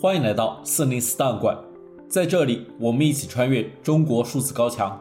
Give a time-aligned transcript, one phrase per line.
[0.00, 1.58] 欢迎来到四零四档案馆，
[2.08, 4.96] 在这里，我们一起穿越中国数字高墙。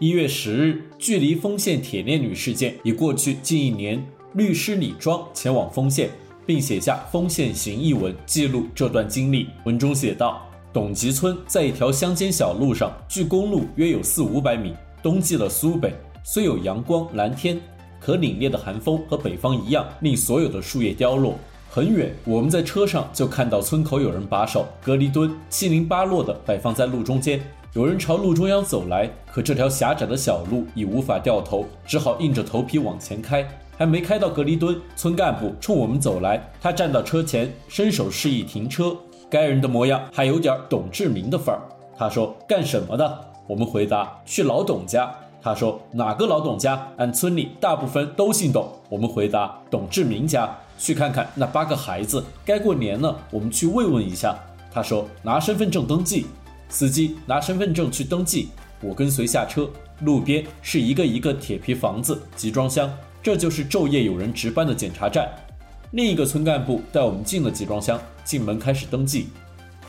[0.00, 6.10] 一月十日，距离丰县铁链女事件已过去近一年，律师李庄前往丰县，
[6.44, 9.46] 并写下《丰县行》一文，记录这段经历。
[9.64, 10.42] 文中写道：
[10.72, 14.74] 董集村在一条乡间小路上，距公路约有四五百米。
[15.00, 15.94] 冬季的苏北
[16.24, 17.60] 虽有阳光蓝天，
[18.00, 21.38] 可凛冽的寒风和北方一样，令所有的树叶凋落。
[21.74, 27.40] 很远，我们在车上就看到村口有人把守，隔离墩七零八落地摆放在路中间。
[27.72, 33.42] 有人朝路中央走来，可这条狭窄的小路已无法掉头，只好硬着头皮往前开。
[33.74, 38.94] 还没开到隔离墩，村干部冲我们走来，他站到车前，伸手示意停车。
[39.30, 41.62] 该人的模样还有点董志明的范儿。
[41.96, 43.18] 他说：“干什么的？”
[43.48, 45.10] 我们回答：“去老董家。”
[45.42, 46.88] 他说：“哪个老董家？
[46.98, 54.36] 俺村里大部分都姓董。”我们回答：“董志明家。”去看看那八个孩子，该过年了，我们去慰问一下。
[54.72, 56.26] 他说：“拿身份证登记。”
[56.68, 58.48] 司机拿身份证去登记，
[58.80, 59.68] 我跟随下车。
[60.00, 62.90] 路边是一个一个铁皮房子，集装箱，
[63.22, 65.28] 这就是昼夜有人值班的检查站。
[65.92, 69.28] 另一个村干部带我们进了集装箱，进门开始登记。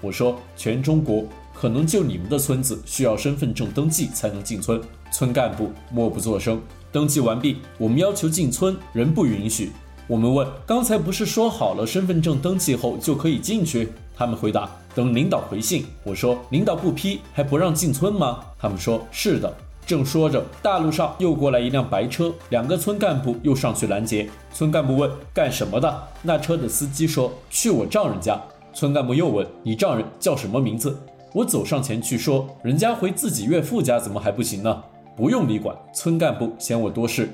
[0.00, 1.22] 我说：“全中国
[1.60, 4.80] 可能就你们的村子需要身份证登记才能进村。”
[5.12, 6.58] 村干部默不作声。
[6.90, 9.70] 登记完毕，我们要求进村，人不允许。
[10.06, 19.54] 我们问：“刚才不是说好了，身份证登记后就可以进去？”他们回答：“等领导回信。”我说：“领导不批，还不让进村吗？”他们说：“是的。”
[19.86, 24.30] 正说着，大路上又过来一辆白车，两个村干部又上去拦截。
[24.54, 28.40] 村干部问：“干什么的？”那车的司机说：“去我丈人家。”
[28.72, 30.96] 村干部又问：“你丈人叫什么名字？”
[31.32, 34.82] 我走上前去说：“人家回自己岳父家，怎么还不行呢？”
[35.16, 35.76] 不用你管。
[35.92, 37.28] 村干部嫌我多事。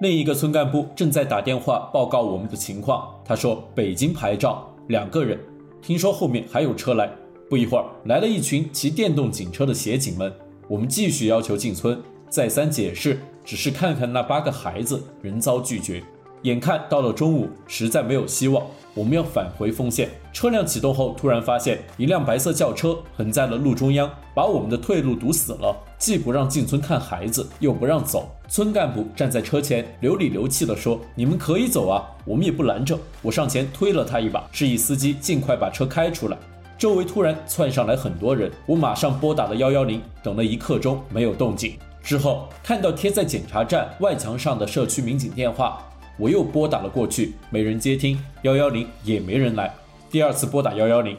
[0.00, 3.12] 另一个村干部正在打电话报告我们的情况。
[3.24, 5.38] 他说：“北京牌照，两个人。
[5.82, 7.10] 听说后面还有车来。”
[7.50, 10.32] 不一会儿，来了一群骑电动警车的协警们。
[10.68, 11.98] 我们继续要求进村，
[12.28, 16.02] 再三解释，只是看看那八个孩子，仍遭拒绝。
[16.42, 20.08] 眼看到了中午，实在没有希望，我们要返回丰县。
[20.32, 28.30] 车辆启动后，突然发现一辆白色轿车横在了路中央，把我们的退路堵死了，既不让进村看孩子，又不让走。
[28.48, 36.38] 村干部站在车前，流里流气地说：“你们可以走啊，我们也不拦着。”我上前推了他一把，示意司机尽快把车开出来。
[36.78, 41.76] 周围突然窜上来很多人，我马上拨打了幺幺零，等了一刻钟没有动静。
[42.00, 45.84] 之后看到贴在检查站外墙上的社区民警电话。
[46.18, 49.72] 我又拨打了过去，没人接听，幺幺零也没人来。
[50.10, 51.16] 第二次拨打幺幺零，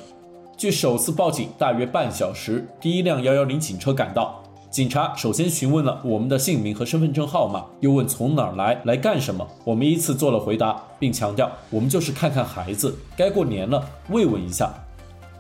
[0.58, 4.44] 距首次报警大约半小时，第一辆幺幺零警车赶到。
[4.70, 9.48] 警察首先询问了我们的姓名和身份证号码，又问从哪儿来，来干什么。
[9.64, 14.72] 我们依次做了回答，并强调我们就是看看孩子，该过年了，慰问一下。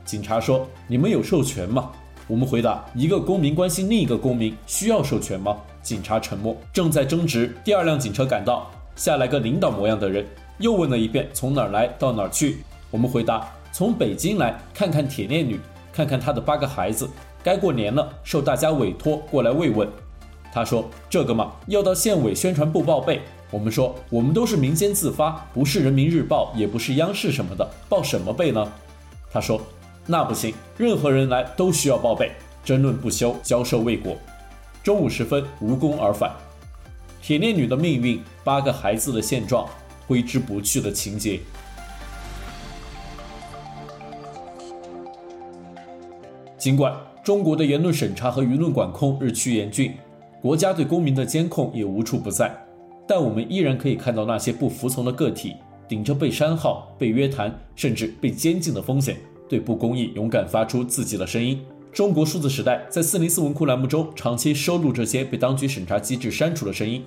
[0.03, 1.91] 警察说：“你们有授权吗？”
[2.25, 7.55] 我们回答：“一个公民关心另一个公民，需要授权吗？”警察沉默，正在争执。
[7.63, 8.69] 第二辆警车赶到。
[8.99, 10.27] 下来个领导模样的人，
[10.57, 12.57] 又问了一遍从哪儿来到哪儿去。
[12.91, 15.57] 我们回答从北京来，看看铁链女，
[15.93, 17.09] 看看她的八个孩子。
[17.41, 19.87] 该过年了，受大家委托过来慰问。
[20.51, 23.21] 他说这个嘛，要到县委宣传部报备。
[23.49, 28.69] 我们说我们都是民间自发，不是人民日报，也不是央视什么的，报什么备呢？
[29.31, 29.61] 他说
[30.05, 32.33] 那不行，任何人来都需要报备。
[32.65, 34.17] 争论不休，交涉未果。
[34.83, 36.29] 中午时分，无功而返。
[37.21, 39.67] 铁链女的命运，八个孩子的现状，
[40.07, 41.39] 挥之不去的情节。
[46.57, 46.93] 尽管
[47.23, 49.93] 中国的言论审查和舆论管控日趋严峻，
[50.41, 52.53] 国家对公民的监控也无处不在，
[53.07, 55.55] 但我们依然可以看到那些不服从的个体，
[55.87, 61.61] 顶着被删号、被约谈，甚至被监禁的风险，对不公义勇敢发出自己的声音。
[61.91, 67.03] 中国数字时代在四零四文库栏目中长期收录这些被当局审查机制删除的声音。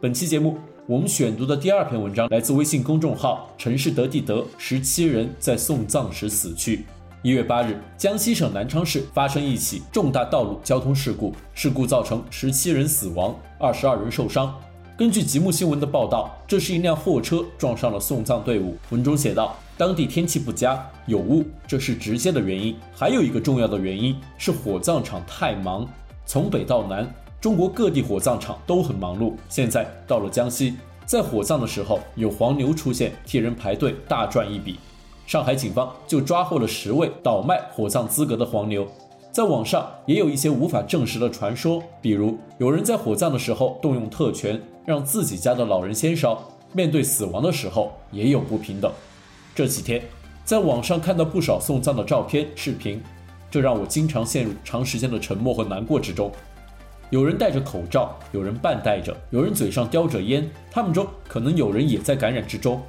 [0.00, 6.84] 本期节目我们选读的第二篇文章来自微信公众号“城市德地德”，十七人在送葬时死去。
[7.22, 14.52] 一月八日，江西省南昌市发生一起重大道路交通事故，事故造成十七人死亡，二十二人受伤。
[14.96, 18.76] 根据极目新闻的报道，这是一辆货车撞上了送葬队伍。
[18.90, 19.56] 文中写道。
[19.78, 22.76] 当地天气不佳，有雾，这是直接的原因。
[22.92, 25.86] 还有一个重要的原因是火葬场太忙，
[26.26, 27.08] 从北到南，
[27.40, 29.34] 中国各地火葬场都很忙碌。
[29.48, 30.74] 现在到了江西，
[31.06, 34.80] 在火葬的时候，有黄牛出现，替人排队，大赚一笔。
[35.28, 38.84] 上海警方就抓获了十位倒卖火葬资格的黄牛。
[39.30, 46.42] 在网上也有一些无法证实的传说，比如有人在火葬的时候动用特权，让自己家的老人先烧，
[46.72, 48.90] 面对死亡的时候也有不平等。
[49.58, 50.00] 这几天，
[50.44, 53.02] 在网上看到不少送葬的照片、视频，
[53.50, 56.30] 这让我经常陷入长时间的沉默和难过之中。
[57.10, 62.80] 有人戴着口罩，有人半戴着，有人嘴上叼着烟，他们中可能有人也在感染之中。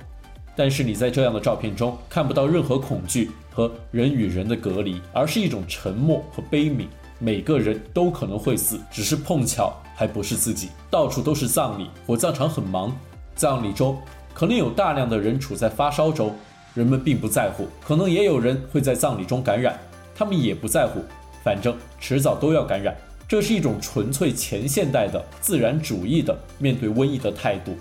[0.55, 6.85] 但是你在这样的照片中看不到任何恐惧和人与人的隔离，而是一种沉默和悲悯。
[7.17, 10.69] 每个人都可能会死，只是碰巧还不是自己。
[10.91, 12.95] 到处都是葬礼，火葬场很忙，
[13.33, 13.97] 葬礼中
[14.35, 16.31] 可能有大量的人处在发烧中。
[16.79, 19.77] 人们并不在乎，可能也有人会在葬礼中感染，
[20.15, 21.01] 他们也不在乎，
[21.43, 22.95] 反正迟早都要感染。
[23.27, 27.75] 这是一种纯粹前现代的自然主义的面对瘟疫的态度。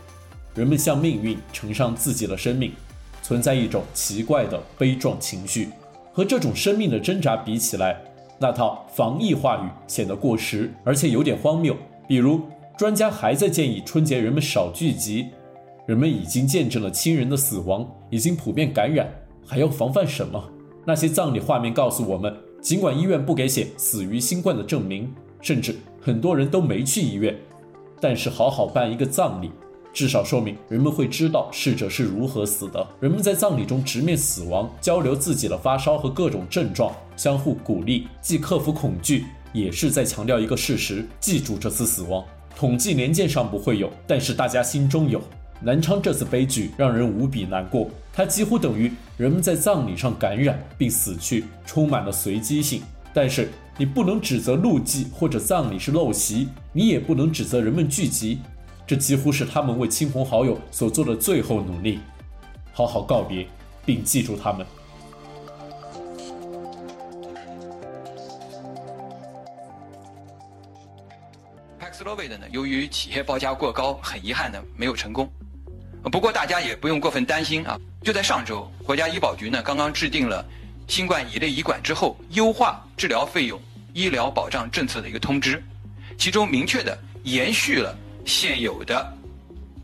[0.53, 2.73] 人们向命运呈上自己的生命，
[3.23, 5.69] 存在一种奇怪的悲壮情绪。
[6.12, 7.97] 和这种生命的挣扎比起来，
[8.41, 11.77] 那套防疫话语显得过时，而且有点荒谬。
[12.09, 12.41] 比如，
[12.77, 15.29] 专家还在建议春节人们少聚集。
[15.88, 19.11] 人们已经见证了亲人的死亡，已经普遍感染，
[19.46, 20.38] 还要防范什么？
[20.85, 27.35] 那些葬礼画面告诉我们，尽管医院不给写死于新冠的证明，甚至很多人都没去医院，
[28.02, 29.50] 但是好好办一个葬礼，
[29.90, 32.87] 至少说明人们会知道逝者是如何死的。
[33.00, 39.25] 人们在葬礼中直面死亡，交流自己的发烧和各种症状，相互鼓励，既克服恐惧，
[39.55, 42.23] 也是在强调一个事实：记住这次死亡。
[42.55, 45.19] 统计年鉴上不会有，但是大家心中有。
[45.61, 52.83] 南昌这次悲剧让人无比难过，它几乎等于人们在葬礼上感染并死去，充满了随机性。
[53.13, 58.39] 但是你不能指责路祭或者葬礼是陋习，你也不能指责人们聚集，
[58.87, 61.99] 这几乎是他们为亲朋好友所做的最后努力。
[62.73, 63.45] 好好告别，
[63.85, 64.65] 并记住他们。
[71.81, 75.29] Paxlovid 呢，由于企业报价过高，很遗憾的没有成功。
[76.11, 77.79] 不过大家也不用过分担心啊！
[78.03, 80.45] 就在上周，国家医保局呢刚刚制定了
[80.87, 83.61] 新冠乙类乙管之后优化治疗费用
[83.93, 85.63] 医疗保障政策的一个通知，
[86.17, 89.13] 其中明确的延续了现有的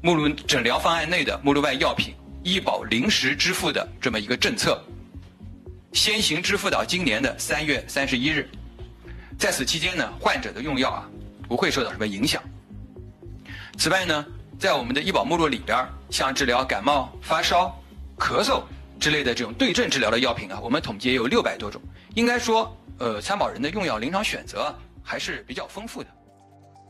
[0.00, 4.82] 目录诊疗方案内的目录外药品医保临时支付的这么一个政策，
[5.92, 8.48] 先行支付到今年的三月三十一日。
[9.38, 11.08] 在此期间呢，患者的用药啊
[11.48, 12.42] 不会受到什么影响。
[13.76, 14.24] 此外呢，
[14.58, 17.74] 在我们的医保目录里边，像治疗感冒、发烧、
[18.16, 18.62] 咳嗽
[18.98, 21.80] 之类的这种对症治疗的药品啊，我们统计有六百多种。
[22.14, 26.08] 应该说，呃，参保人的用药临床选择还是比较丰富的。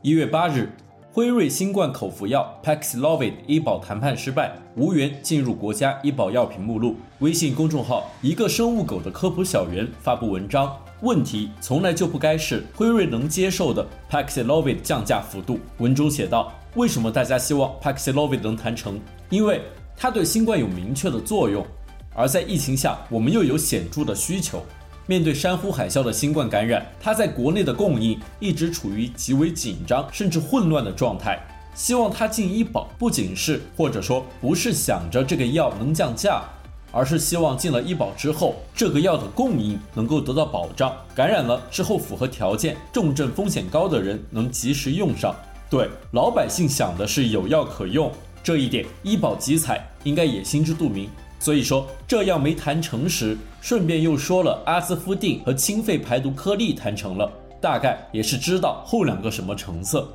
[0.03, 0.71] 一月八日，
[1.11, 6.97] 辉瑞新冠口服药 Paxlovid 医保谈判失败，无缘进入国家医保药品目录。
[7.21, 15.59] 微信公众号“一个生物狗的科普小园”发布文章，问题从来就不该是辉瑞能接受的 Paxlovid 降价幅度。
[15.79, 16.53] 文中写道。
[16.75, 19.01] 为什么大家希望 Paxlovid 能谈成？
[19.31, 19.63] 因为
[19.97, 21.65] 它对新冠有明确的作用，
[22.13, 24.61] 而在疫情下，我们又有显著的需求。
[25.07, 31.39] 面对山呼海啸的新冠感染，它在国内的供应一直处于极为紧张甚至混乱的状态。
[31.77, 36.43] 希望它进医保，不仅是或者说不是想着这个药能降价，
[36.91, 45.33] 而是希望进了医保之后，这个药的供应能够得到保障，感染了之后符合条件、重症风险高的人能及时用上。
[45.75, 48.09] 对老百姓想的是有药可用，
[48.45, 51.09] 这一点医保集采应该也心知肚明。
[51.41, 57.29] 所以说这药没谈成时，顺便又说了阿斯夫定和清肺排毒颗粒谈成了，
[57.61, 60.09] 大概也是知道后两个什么成色。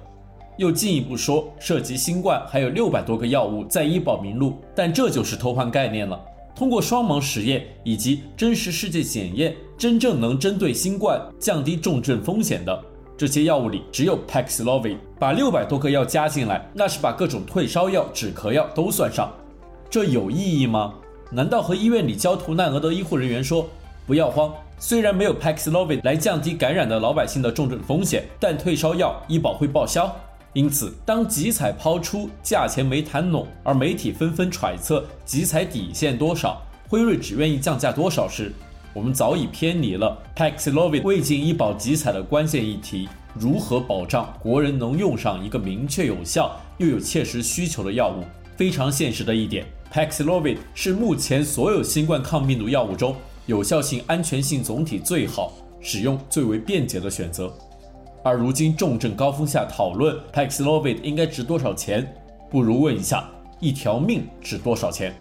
[0.55, 6.17] 又进一步说，涉及新冠还有六百多个药物在医保名录，但这就是偷换概念了。
[6.55, 12.81] 通过双盲实验以及真实世界检验，真正能针对新冠降低重症风险的。
[13.19, 19.29] 这些药物里只有 Paxlovid，把六百多个药加进来，那是把各种退烧药、止咳药都算上，
[19.89, 20.93] 这有意义吗？
[21.29, 23.67] 难道和医院里焦头烂额的医护人员说，
[24.07, 24.49] 不要慌，
[24.79, 30.09] 虽然没有 Paxlovid 来降低感染的老百姓的重症风险，但退烧药医保会报销。
[30.53, 38.53] 因此，当集采抛出价钱没谈拢，而媒体纷纷揣测集采底线多少，辉瑞只愿意降价多少时，
[38.91, 48.23] 我们早已偏离了 Paxlovid 未进医保集采的关键议题：如何保障国人能用上一个明确有效又有切实需求的药物？
[48.57, 53.15] 非常现实的一点，Paxlovid 是目前所有新冠抗病毒药物中
[53.45, 57.53] 有效性、安全性总体最好、使用最为便捷的选择。
[58.23, 62.11] 而如今重症高峰下讨论 Paxlovid 应该值多少钱，
[62.49, 63.29] 不如问一下：
[63.59, 65.15] 一条命值多少钱？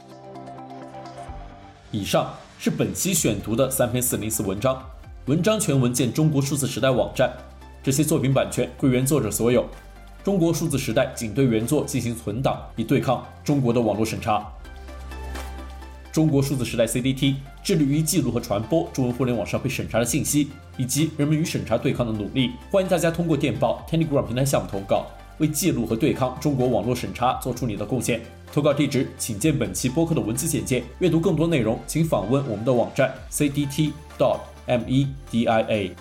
[1.91, 2.33] 以上。
[2.61, 4.85] 是本期选读的三篇四零四文章。
[5.27, 7.33] 文章全文见中国数字时代网站
[7.85, 9.65] 这些作品版权归原作者所有。
[10.25, 14.45] 中国数字时代仅对原作进行存档以对抗中国的网络审查。
[16.11, 22.51] 中国数字时代 cdt 致力于记录和传播中文互联网上被审查的信息以及人们与审查对抗的努力。
[22.73, 25.07] 欢迎大家通过电报 telegram 平台项目投稿
[25.39, 28.21] 为记录和对抗中国网络审查做出你的贡献。
[28.53, 30.83] 投稿地址请见本期播客的文字简介。
[30.99, 35.99] 阅读更多内容请访问我们的网站 cdt dot media